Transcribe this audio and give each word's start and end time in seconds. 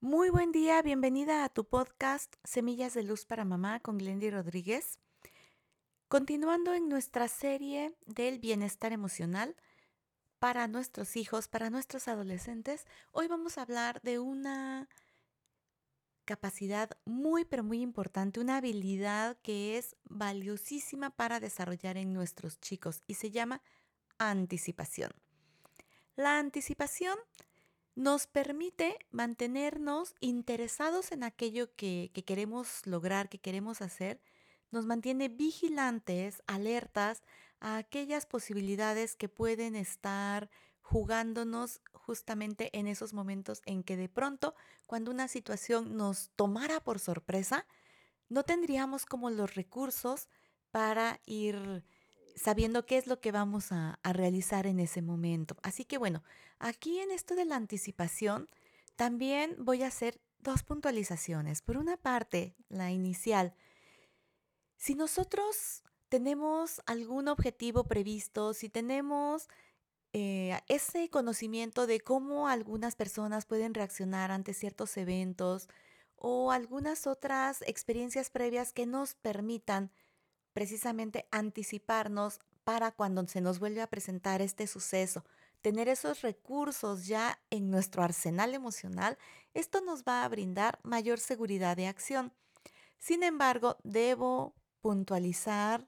Muy 0.00 0.28
buen 0.28 0.52
día, 0.52 0.82
bienvenida 0.82 1.42
a 1.42 1.48
tu 1.48 1.64
podcast 1.64 2.36
Semillas 2.44 2.92
de 2.92 3.02
Luz 3.02 3.24
para 3.24 3.46
Mamá 3.46 3.80
con 3.80 3.96
Glendy 3.96 4.28
Rodríguez. 4.28 4.98
Continuando 6.08 6.74
en 6.74 6.90
nuestra 6.90 7.28
serie 7.28 7.96
del 8.04 8.38
bienestar 8.38 8.92
emocional 8.92 9.56
para 10.38 10.68
nuestros 10.68 11.16
hijos, 11.16 11.48
para 11.48 11.70
nuestros 11.70 12.08
adolescentes, 12.08 12.84
hoy 13.10 13.26
vamos 13.26 13.56
a 13.56 13.62
hablar 13.62 14.02
de 14.02 14.18
una 14.18 14.86
capacidad 16.26 16.90
muy 17.06 17.46
pero 17.46 17.64
muy 17.64 17.80
importante, 17.80 18.38
una 18.38 18.58
habilidad 18.58 19.38
que 19.40 19.78
es 19.78 19.96
valiosísima 20.04 21.08
para 21.08 21.40
desarrollar 21.40 21.96
en 21.96 22.12
nuestros 22.12 22.60
chicos 22.60 23.02
y 23.06 23.14
se 23.14 23.30
llama 23.30 23.62
anticipación. 24.18 25.12
La 26.16 26.38
anticipación 26.38 27.16
nos 27.96 28.26
permite 28.26 28.98
mantenernos 29.10 30.14
interesados 30.20 31.12
en 31.12 31.24
aquello 31.24 31.74
que, 31.74 32.12
queremos 32.26 32.86
lograr, 32.86 33.30
que 33.30 33.38
queremos 33.38 33.80
hacer, 33.80 34.20
nos 34.70 34.84
mantiene 34.84 35.28
vigilantes, 35.28 36.42
alertas 36.46 37.22
a 37.58 37.78
aquellas 37.78 38.26
posibilidades 38.26 39.16
que 39.16 39.30
pueden 39.30 39.74
estar 39.74 40.50
jugándonos 40.82 41.80
justamente 41.94 42.70
en 42.78 42.86
esos 42.86 43.14
momentos 43.14 43.62
en 43.64 43.82
que 43.82 43.96
de 43.96 44.10
pronto, 44.10 44.54
cuando 44.86 45.10
una 45.10 45.26
situación 45.26 45.96
nos 45.96 46.30
tomara 46.36 46.80
por 46.80 46.98
sorpresa, 46.98 47.66
no 48.28 48.42
tendríamos 48.42 49.06
como 49.06 49.30
los 49.30 49.54
recursos 49.54 50.28
para 50.70 51.20
ir 51.24 51.82
sabiendo 52.36 52.84
qué 52.84 52.98
es 52.98 53.06
lo 53.06 53.20
que 53.20 53.32
vamos 53.32 53.72
a, 53.72 53.98
realizar 54.04 54.66
en 54.66 54.78
ese 54.78 55.02
momento. 55.02 55.56
Así 55.62 55.84
que 55.84 55.98
bueno, 55.98 56.22
aquí 56.58 57.00
en 57.00 57.10
esto 57.10 57.34
de 57.34 57.46
la 57.46 57.56
anticipación, 57.56 58.48
también 58.94 59.56
voy 59.58 59.82
a 59.82 59.88
hacer 59.88 60.20
dos 60.40 60.62
puntualizaciones. 60.62 61.62
Por 61.62 61.78
una 61.78 61.96
parte, 61.96 62.54
la 62.68 62.92
inicial. 62.92 63.54
Si 64.76 64.94
nosotros 64.94 65.82
tenemos 66.08 66.82
algún 66.86 67.28
objetivo 67.28 67.84
previsto, 67.84 68.52
si 68.52 68.68
tenemos 68.68 69.48
eh, 70.12 70.60
ese 70.68 71.10
conocimiento 71.10 71.86
de 71.86 72.00
cómo 72.00 72.48
algunas 72.48 72.96
personas 72.96 73.46
pueden 73.46 73.74
reaccionar 73.74 74.30
ante 74.30 74.54
ciertos 74.54 74.96
eventos 74.98 75.68
o 76.16 76.52
algunas 76.52 77.06
otras 77.06 77.62
experiencias 77.62 78.30
previas 78.30 78.72
que 78.72 78.86
nos 78.86 79.14
permitan 79.14 79.90
precisamente 80.56 81.28
anticiparnos 81.32 82.40
para 82.64 82.90
cuando 82.90 83.26
se 83.28 83.42
nos 83.42 83.58
vuelve 83.58 83.82
a 83.82 83.88
presentar 83.88 84.40
este 84.40 84.66
suceso, 84.66 85.22
tener 85.60 85.86
esos 85.86 86.22
recursos 86.22 87.06
ya 87.06 87.38
en 87.50 87.70
nuestro 87.70 88.02
arsenal 88.02 88.54
emocional, 88.54 89.18
esto 89.52 89.82
nos 89.82 90.02
va 90.04 90.24
a 90.24 90.28
brindar 90.30 90.80
mayor 90.82 91.20
seguridad 91.20 91.76
de 91.76 91.88
acción. 91.88 92.32
Sin 92.96 93.22
embargo, 93.22 93.76
debo 93.84 94.54
puntualizar, 94.80 95.86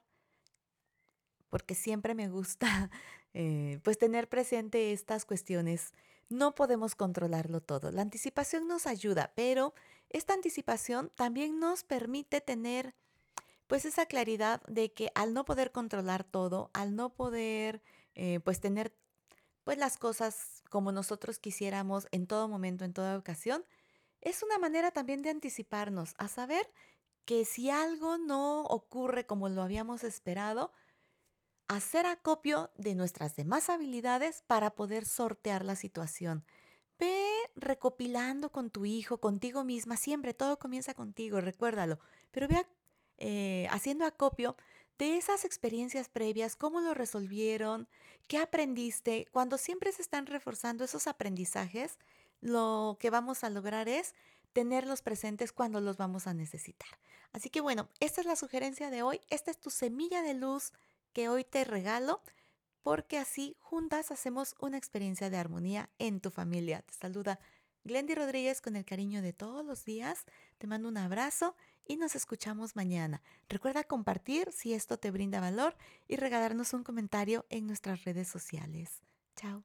porque 1.49 1.75
siempre 1.75 2.15
me 2.15 2.29
gusta 2.29 2.91
eh, 3.33 3.81
pues 3.83 3.97
tener 3.97 4.29
presente 4.29 4.93
estas 4.93 5.25
cuestiones. 5.25 5.95
No 6.29 6.55
podemos 6.55 6.95
controlarlo 6.95 7.63
todo. 7.63 7.91
La 7.91 8.03
anticipación 8.03 8.69
nos 8.69 8.87
ayuda, 8.87 9.33
pero 9.35 9.73
esta 10.11 10.35
anticipación 10.35 11.11
también 11.15 11.59
nos 11.59 11.85
permite 11.85 12.43
tener 12.43 12.95
pues 13.69 13.85
esa 13.85 14.07
claridad 14.07 14.63
de 14.67 14.93
que 14.93 15.13
al 15.15 15.35
no 15.35 15.45
poder 15.45 15.71
controlar 15.71 16.25
todo, 16.25 16.71
al 16.73 16.97
no 16.97 17.15
poder 17.15 17.83
eh, 18.17 18.41
pues 18.41 18.61
tener 18.61 18.97
pues 19.63 19.79
las 19.79 19.99
cosas 19.99 20.65
como 20.71 20.91
nosotros 20.91 21.39
quisiéramos 21.39 22.09
en 22.11 22.27
todo 22.27 22.49
momento, 22.49 22.85
en 22.85 22.95
toda 22.95 23.17
ocasión, 23.17 23.65
es 24.23 24.43
una 24.43 24.59
manera 24.59 24.91
también 24.91 25.23
de 25.23 25.31
anticiparnos 25.31 26.15
a 26.17 26.27
saber 26.29 26.69
que 27.27 27.45
si 27.45 27.69
algo 27.69 28.17
no 28.17 28.63
ocurre 28.63 29.27
como 29.27 29.51
lo 29.51 29.63
habíamos 29.63 30.03
esperado, 30.03 30.73
hacer 31.69 32.07
acopio 32.07 32.71
de 32.77 32.95
nuestras 32.95 33.37
demás 33.37 33.69
habilidades 33.69 34.43
para 34.47 34.75
poder 34.75 35.05
sortear 35.05 35.67
la 35.67 35.77
situación. 35.77 36.47
Ve 36.99 37.23
recopilando 37.55 38.51
con 38.51 38.71
tu 38.71 38.87
hijo, 38.87 39.21
contigo 39.21 39.63
misma, 39.63 39.99
siempre 39.99 40.33
todo 40.33 40.59
comienza 40.59 40.95
contigo, 40.95 41.43
recuérdalo, 41.43 42.01
pero 42.31 42.49
ve 42.49 42.67
eh, 43.19 43.67
haciendo 43.71 44.05
acopio 44.05 44.57
de 44.99 45.17
esas 45.17 45.45
experiencias 45.45 46.09
previas, 46.09 46.57
cómo 46.57 46.81
lo 46.81 46.95
resolvieron, 46.95 47.89
qué 48.27 48.39
aprendiste. 48.39 49.29
Cuando 49.31 49.59
siempre 49.59 49.93
se 49.93 50.03
están 50.03 50.27
reforzando 50.27 50.85
esos 50.85 51.07
aprendizajes, 51.07 51.99
lo 52.41 52.97
que 53.01 53.11
vamos 53.11 53.45
a 53.45 53.51
lograr 53.51 53.89
es 53.89 54.15
tenerlos 54.53 55.03
presentes 55.03 55.53
cuando 55.53 55.81
los 55.81 55.97
vamos 55.97 56.27
a 56.27 56.35
necesitar. 56.35 56.89
Así 57.33 57.51
que 57.51 57.61
bueno, 57.61 57.89
esta 58.01 58.21
es 58.21 58.27
la 58.27 58.37
sugerencia 58.37 58.91
de 58.91 59.03
hoy. 59.03 59.21
Esta 59.31 59.51
es 59.51 59.59
tu 59.59 59.71
semilla 59.71 60.23
de 60.23 60.35
luz 60.35 60.73
que 61.13 61.29
hoy 61.29 61.45
te 61.45 61.65
regalo 61.65 62.23
porque 62.83 63.19
así 63.19 63.57
juntas 63.61 64.11
hacemos 64.11 64.55
una 64.61 64.79
experiencia 64.79 65.31
de 65.31 65.37
armonía 65.37 65.91
en 65.99 66.21
tu 66.21 66.31
familia. 66.31 66.83
Te 66.83 66.95
saluda 66.95 67.39
Glendy 67.89 68.15
Rodríguez 68.15 68.61
con 68.61 68.77
el 68.77 68.85
cariño 68.85 69.23
de 69.23 69.33
todos 69.33 69.65
los 69.65 69.85
días. 69.85 70.25
Te 70.59 70.67
mando 70.67 70.89
un 70.89 70.99
abrazo 70.99 71.57
y 71.85 71.97
nos 71.97 72.15
escuchamos 72.15 72.77
mañana. 72.77 73.23
Recuerda 73.49 73.83
compartir 73.83 74.53
si 74.53 74.75
esto 74.75 74.99
te 74.99 75.11
brinda 75.11 75.41
valor 75.41 75.75
y 76.07 76.17
regalarnos 76.17 76.75
un 76.75 76.85
comentario 76.85 77.47
en 77.49 77.67
nuestras 77.67 78.05
redes 78.05 78.29
sociales. 78.29 79.03
Chao. 79.35 79.65